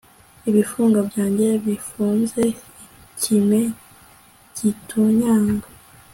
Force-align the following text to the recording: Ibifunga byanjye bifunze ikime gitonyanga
Ibifunga 0.49 0.99
byanjye 1.09 1.47
bifunze 1.65 2.41
ikime 3.11 3.61
gitonyanga 4.57 5.67